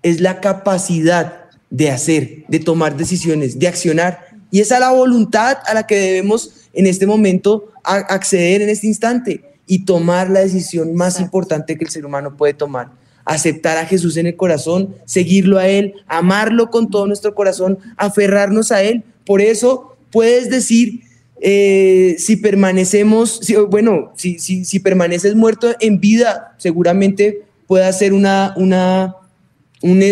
[0.02, 4.20] es la capacidad de hacer, de tomar decisiones, de accionar.
[4.50, 8.86] Y esa es la voluntad a la que debemos en este momento acceder en este
[8.86, 12.90] instante y tomar la decisión más importante que el ser humano puede tomar.
[13.24, 18.72] Aceptar a Jesús en el corazón, seguirlo a Él, amarlo con todo nuestro corazón, aferrarnos
[18.72, 19.04] a Él.
[19.24, 21.02] Por eso puedes decir,
[21.40, 28.52] eh, si permanecemos, bueno, si, si, si permaneces muerto en vida, seguramente pueda ser una,
[28.56, 29.14] una,
[29.80, 30.02] un,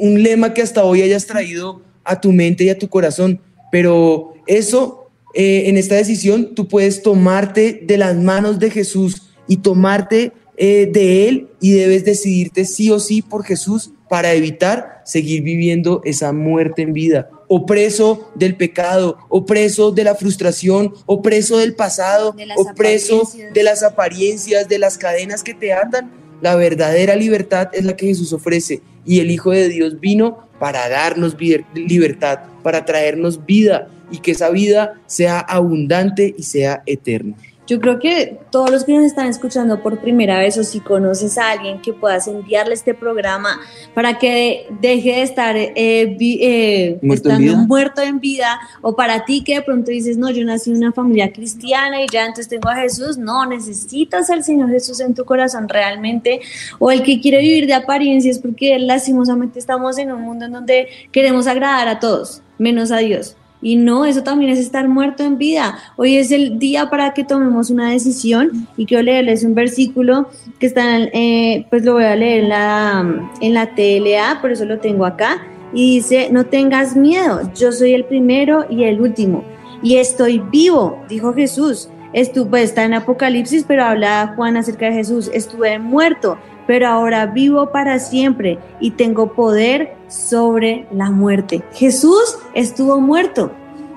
[0.00, 3.40] un, lema que hasta hoy hayas traído a tu mente y a tu corazón.
[3.74, 9.56] Pero eso, eh, en esta decisión, tú puedes tomarte de las manos de Jesús y
[9.56, 15.42] tomarte eh, de Él y debes decidirte sí o sí por Jesús para evitar seguir
[15.42, 21.20] viviendo esa muerte en vida, o preso del pecado, o preso de la frustración, o
[21.20, 26.12] preso del pasado, o preso de las apariencias, de las cadenas que te atan.
[26.40, 28.82] La verdadera libertad es la que Jesús ofrece.
[29.04, 31.36] Y el Hijo de Dios vino para darnos
[31.74, 37.36] libertad, para traernos vida y que esa vida sea abundante y sea eterna.
[37.66, 41.38] Yo creo que todos los que nos están escuchando por primera vez o si conoces
[41.38, 43.58] a alguien que puedas enviarle este programa
[43.94, 49.42] para que deje de estar eh, eh, ¿Muerto, en muerto en vida o para ti
[49.42, 52.68] que de pronto dices, no, yo nací en una familia cristiana y ya entonces tengo
[52.68, 56.40] a Jesús, no, necesitas al Señor Jesús en tu corazón realmente
[56.78, 60.88] o el que quiere vivir de apariencias porque lastimosamente estamos en un mundo en donde
[61.12, 63.36] queremos agradar a todos, menos a Dios.
[63.64, 65.78] Y no, eso también es estar muerto en vida.
[65.96, 70.66] Hoy es el día para que tomemos una decisión y quiero leerles un versículo que
[70.66, 74.80] está, eh, pues lo voy a leer en la, en la TLA, por eso lo
[74.80, 75.42] tengo acá.
[75.72, 79.42] Y dice, no tengas miedo, yo soy el primero y el último.
[79.82, 81.88] Y estoy vivo, dijo Jesús.
[82.12, 85.30] Estuve, pues, está en Apocalipsis, pero habla Juan acerca de Jesús.
[85.32, 91.62] Estuve muerto, pero ahora vivo para siempre y tengo poder sobre la muerte.
[91.72, 93.52] Jesús estuvo muerto,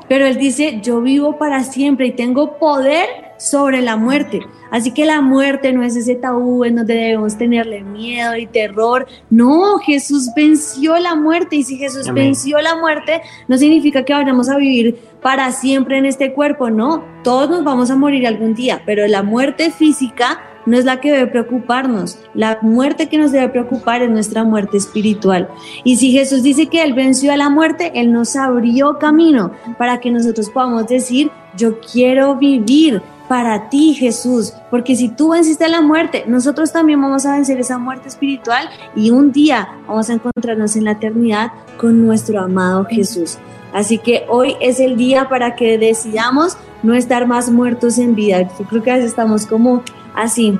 [0.07, 4.41] pero él dice, yo vivo para siempre y tengo poder sobre la muerte.
[4.71, 9.07] Así que la muerte no es ese tabú en donde debemos tenerle miedo y terror.
[9.29, 14.49] No, Jesús venció la muerte y si Jesús venció la muerte, no significa que vayamos
[14.49, 17.03] a vivir para siempre en este cuerpo, no.
[17.23, 21.11] Todos nos vamos a morir algún día, pero la muerte física no es la que
[21.11, 22.19] debe preocuparnos.
[22.33, 25.49] La muerte que nos debe preocupar es nuestra muerte espiritual.
[25.83, 29.99] Y si Jesús dice que Él venció a la muerte, Él nos abrió camino para
[29.99, 35.81] que nosotros podamos decir, yo quiero vivir para ti, Jesús, porque si tú venciste la
[35.81, 40.75] muerte, nosotros también vamos a vencer esa muerte espiritual y un día vamos a encontrarnos
[40.75, 43.37] en la eternidad con nuestro amado Jesús.
[43.73, 48.43] Así que hoy es el día para que decidamos no estar más muertos en vida.
[48.57, 49.83] Yo creo que a veces estamos como
[50.17, 50.57] así.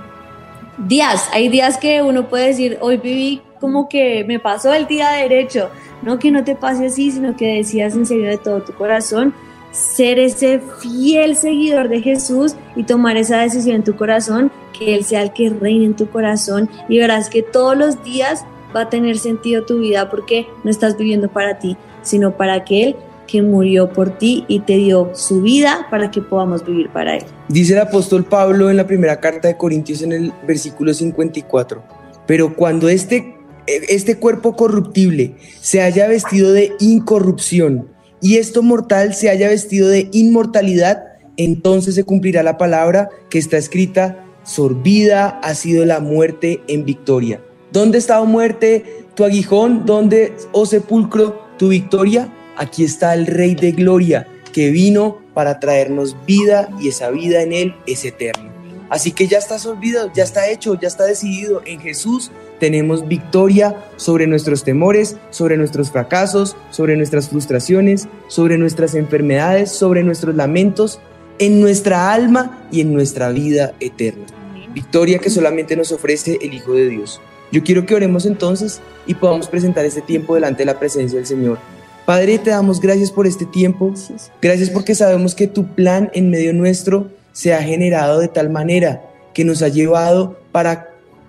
[0.77, 5.09] Días, hay días que uno puede decir, hoy viví como que me pasó el día
[5.09, 5.69] derecho.
[6.03, 9.33] No que no te pase así, sino que decías en serio de todo tu corazón
[9.71, 15.03] ser ese fiel seguidor de Jesús y tomar esa decisión en tu corazón, que Él
[15.03, 18.89] sea el que reine en tu corazón y verás que todos los días va a
[18.89, 22.95] tener sentido tu vida porque no estás viviendo para ti, sino para aquel
[23.27, 27.23] que murió por ti y te dio su vida para que podamos vivir para Él.
[27.49, 31.83] Dice el apóstol Pablo en la primera carta de Corintios en el versículo 54,
[32.25, 33.35] pero cuando este,
[33.67, 37.89] este cuerpo corruptible se haya vestido de incorrupción
[38.21, 41.03] y esto mortal se haya vestido de inmortalidad,
[41.35, 47.41] entonces se cumplirá la palabra que está escrita, sorbida ha sido la muerte en victoria.
[47.71, 49.85] ¿Dónde está, oh muerte, tu aguijón?
[49.85, 52.33] ¿Dónde, oh sepulcro, tu victoria?
[52.57, 57.53] Aquí está el Rey de Gloria, que vino para traernos vida y esa vida en
[57.53, 58.51] Él es eterna.
[58.89, 61.61] Así que ya estás olvidado, ya está hecho, ya está decidido.
[61.65, 68.95] En Jesús tenemos victoria sobre nuestros temores, sobre nuestros fracasos, sobre nuestras frustraciones, sobre nuestras
[68.95, 70.99] enfermedades, sobre nuestros lamentos,
[71.37, 74.25] en nuestra alma y en nuestra vida eterna.
[74.73, 77.21] Victoria que solamente nos ofrece el Hijo de Dios.
[77.51, 81.27] Yo quiero que oremos entonces y podamos presentar este tiempo delante de la presencia del
[81.27, 81.59] Señor.
[82.07, 83.93] Padre, te damos gracias por este tiempo.
[84.41, 89.01] Gracias porque sabemos que tu plan en medio nuestro se ha generado de tal manera
[89.33, 90.87] que nos ha llevado para,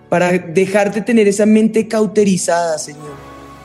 [0.08, 3.10] para dejar de tener esa mente cauterizada, Señor.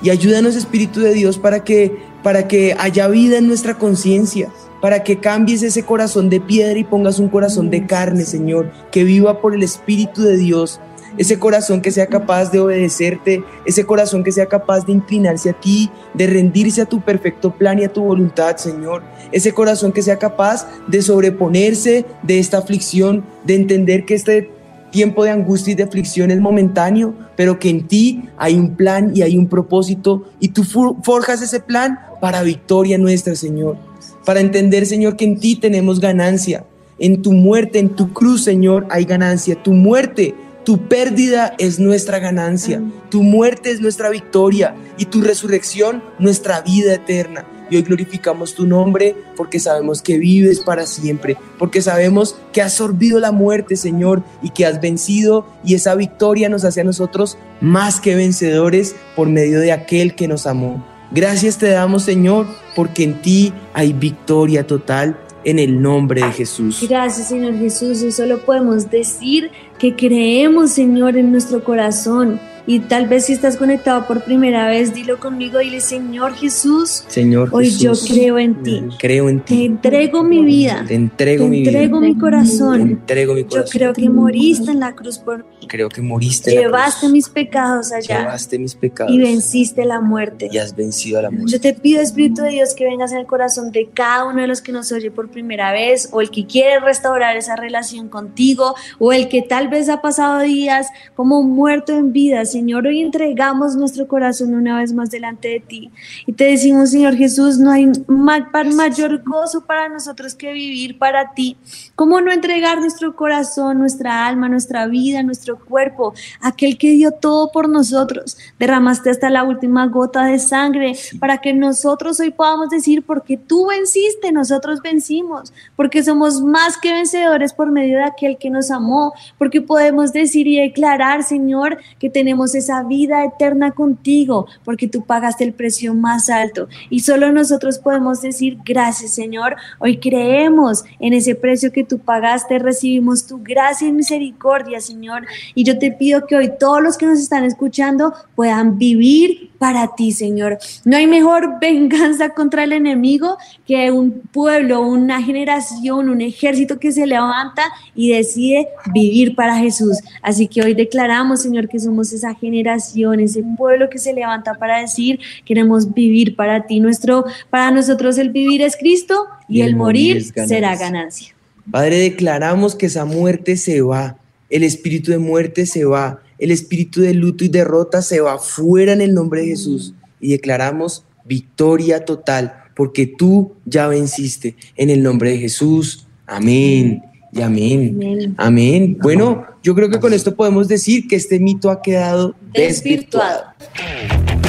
[0.02, 4.50] Y ayúdanos, Espíritu de Dios, para que, para que haya vida en nuestra conciencia,
[4.82, 9.04] para que cambies ese corazón de piedra y pongas un corazón de carne, Señor, que
[9.04, 10.82] viva por el Espíritu de Dios
[11.18, 15.54] ese corazón que sea capaz de obedecerte, ese corazón que sea capaz de inclinarse a
[15.54, 19.04] ti, de rendirse a tu perfecto plan y a tu voluntad, Señor.
[19.32, 24.50] Ese corazón que sea capaz de sobreponerse de esta aflicción, de entender que este
[24.92, 29.12] tiempo de angustia y de aflicción es momentáneo, pero que en ti hay un plan
[29.16, 33.78] y hay un propósito y tú forjas ese plan para victoria nuestra, Señor.
[34.24, 36.66] Para entender, Señor, que en ti tenemos ganancia.
[37.00, 39.62] En tu muerte, en tu cruz, Señor, hay ganancia.
[39.62, 46.04] Tu muerte tu pérdida es nuestra ganancia, tu muerte es nuestra victoria y tu resurrección
[46.20, 47.46] nuestra vida eterna.
[47.70, 52.74] Y hoy glorificamos tu nombre porque sabemos que vives para siempre, porque sabemos que has
[52.74, 57.38] sorbido la muerte, Señor, y que has vencido y esa victoria nos hace a nosotros
[57.62, 60.86] más que vencedores por medio de aquel que nos amó.
[61.12, 66.86] Gracias te damos, Señor, porque en ti hay victoria total en el nombre de Jesús.
[66.88, 68.02] Gracias, Señor Jesús.
[68.02, 73.58] Y solo podemos decir que creemos, Señor, en nuestro corazón y tal vez si estás
[73.58, 78.64] conectado por primera vez, dilo conmigo, dile Señor Jesús, Señor hoy Jesús, yo creo en
[78.64, 78.84] ti.
[79.00, 79.58] Creo en ti.
[79.58, 80.86] Te entrego mi vida.
[80.88, 82.08] Te entrego te mi entrego vida.
[82.14, 82.76] mi corazón.
[82.78, 83.66] Te entrego mi corazón.
[83.66, 85.68] Yo creo que moriste en la cruz por mí.
[85.68, 87.12] Creo que moriste en la Llevaste cruz.
[87.12, 89.12] mis pecados allá Llevaste mis pecados.
[89.14, 90.50] y venciste la muerte.
[90.52, 91.52] y has vencido a la muerte.
[91.52, 94.48] Yo te pido, Espíritu de Dios, que vengas en el corazón de cada uno de
[94.48, 98.76] los que nos oye por primera vez, o el que quiere restaurar esa relación contigo,
[99.00, 102.46] o el que tal vez ha pasado días como muerto en vida.
[102.54, 105.92] Señor, hoy entregamos nuestro corazón una vez más delante de ti
[106.28, 111.58] y te decimos, Señor Jesús, no hay mayor gozo para nosotros que vivir para ti.
[111.96, 117.52] ¿Cómo no entregar nuestro corazón, nuestra alma, nuestra vida, nuestro cuerpo, aquel que dio todo
[117.52, 118.38] por nosotros?
[118.60, 123.66] Derramaste hasta la última gota de sangre para que nosotros hoy podamos decir, porque tú
[123.66, 129.12] venciste, nosotros vencimos, porque somos más que vencedores por medio de aquel que nos amó,
[129.40, 135.44] porque podemos decir y declarar, Señor, que tenemos esa vida eterna contigo, porque tú pagaste
[135.44, 136.68] el precio más alto.
[136.90, 139.56] Y solo nosotros podemos decir, gracias, Señor.
[139.80, 145.26] Hoy creemos en ese precio que tú pagaste, recibimos tu gracia y misericordia, Señor.
[145.56, 149.96] Y yo te pido que hoy todos los que nos están escuchando puedan vivir para
[149.96, 150.58] ti, Señor.
[150.84, 156.92] No hay mejor venganza contra el enemigo que un pueblo, una generación, un ejército que
[156.92, 157.64] se levanta
[157.96, 160.00] y decide vivir para Jesús.
[160.22, 164.80] Así que hoy declaramos, Señor, que somos esa generación, ese pueblo que se levanta para
[164.80, 166.80] decir, queremos vivir para ti.
[166.80, 170.80] Nuestro, para nosotros el vivir es Cristo y, el morir, será ganancia.
[170.80, 171.36] ganancia.
[171.72, 174.18] Padre, declaramos que esa muerte se va,
[174.50, 178.94] el espíritu de muerte se va, el espíritu de luto y derrota se va fuera
[178.94, 185.04] en el nombre de Jesús y declaramos victoria total porque tú ya venciste en el
[185.04, 186.08] nombre de Jesús.
[186.26, 187.96] Amén Y amén.
[187.96, 188.36] Amén.
[188.38, 188.98] Amén.
[189.02, 193.44] Bueno, yo creo que con esto podemos decir que este mito ha quedado desvirtuado.
[193.60, 194.44] Desvirtuado.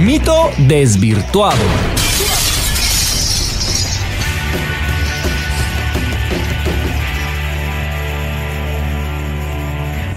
[0.00, 1.56] Mito desvirtuado.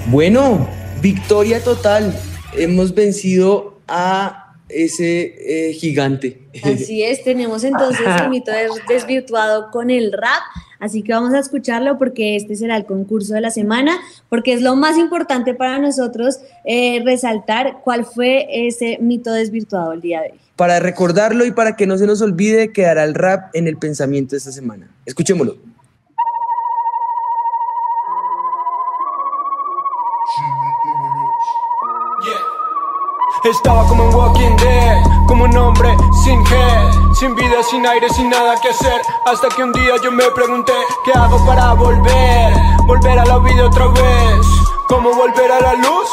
[0.10, 0.68] Bueno,
[1.02, 2.14] victoria total.
[2.54, 6.48] Hemos vencido a ese eh, gigante.
[6.64, 10.42] Así es, tenemos entonces el mito des- desvirtuado con el rap,
[10.82, 14.62] así que vamos a escucharlo porque este será el concurso de la semana, porque es
[14.62, 20.32] lo más importante para nosotros eh, resaltar cuál fue ese mito desvirtuado el día de
[20.32, 20.40] hoy.
[20.58, 24.32] Para recordarlo y para que no se nos olvide, quedará el rap en el pensamiento
[24.32, 24.90] de esta semana.
[25.06, 25.71] Escuchémoslo.
[33.44, 35.90] Estaba como un Walking Dead, como un hombre
[36.24, 39.02] sin head, sin vida, sin aire, sin nada que hacer.
[39.26, 40.74] Hasta que un día yo me pregunté,
[41.04, 42.54] ¿qué hago para volver?
[42.86, 44.46] Volver a la vida otra vez.
[44.88, 46.10] ¿Cómo volver a la luz?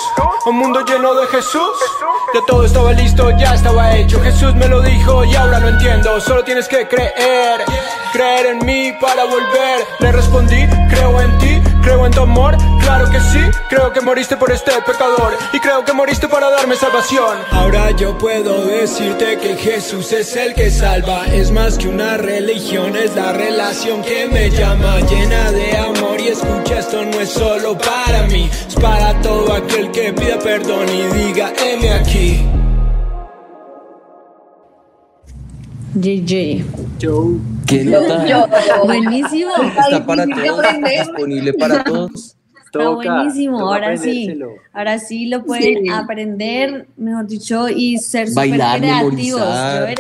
[0.47, 1.76] Un mundo lleno de Jesús.
[2.33, 4.22] Ya todo estaba listo, ya estaba hecho.
[4.22, 6.20] Jesús me lo dijo y ahora lo entiendo.
[6.20, 7.64] Solo tienes que creer,
[8.12, 9.87] creer en mí para volver.
[9.99, 11.57] Le respondí, creo en ti,
[11.89, 12.57] creo en tu amor.
[12.80, 15.32] Claro que sí, creo que moriste por este pecador.
[15.55, 17.39] Y creo que moriste para darme salvación.
[17.51, 21.26] Ahora yo puedo decirte que Jesús es el que salva.
[21.28, 25.01] Es más que una religión, es la relación que me llama.
[25.01, 28.51] Llena de amor y escucha, esto no es solo para mí.
[28.68, 32.57] Es para todo aquel que pida perdón y diga, heme aquí.
[36.01, 36.64] JJ.
[37.66, 38.49] ¿Qué nota?
[38.84, 39.53] Buenísimo.
[39.80, 40.62] Está para todos,
[41.07, 42.34] disponible para todos.
[42.64, 44.38] Está buenísimo, ahora sí,
[44.74, 45.90] ahora sí lo pueden Sí.
[45.90, 49.14] aprender, mejor dicho, y ser súper Bailar, creativos.
[49.40, 49.96] memorizar.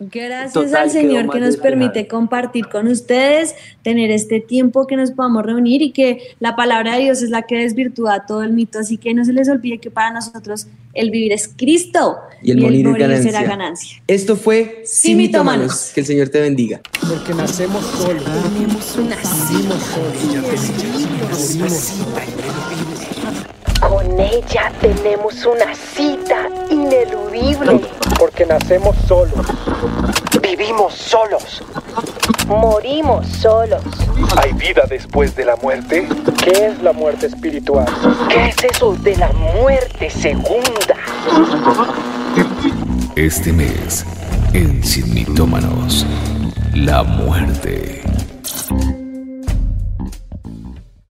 [0.00, 5.10] Gracias Total, al Señor que nos permite compartir con ustedes, tener este tiempo que nos
[5.10, 8.78] podamos reunir y que la palabra de Dios es la que desvirtúa todo el mito.
[8.78, 12.62] Así que no se les olvide que para nosotros el vivir es Cristo Y el
[12.62, 13.30] morir es ganancia.
[13.30, 14.02] será ganancia.
[14.06, 15.92] Esto fue Sí, Sin mitómanos.
[15.94, 16.80] Que el Señor te bendiga.
[17.06, 18.24] Porque nacemos solos.
[23.80, 27.80] Con ella tenemos una cita ineludible.
[28.18, 29.46] Porque nacemos solos.
[30.42, 31.62] Vivimos solos.
[32.46, 33.82] Morimos solos.
[34.36, 36.08] ¿Hay vida después de la muerte?
[36.42, 37.86] ¿Qué es la muerte espiritual?
[38.28, 40.96] ¿Qué es eso de la muerte segunda?
[43.16, 44.04] Este mes,
[44.52, 46.06] en Sin Mitómanos,
[46.74, 48.02] la muerte.